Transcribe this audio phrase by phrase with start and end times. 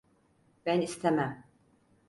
[0.65, 1.43] Ben istemem.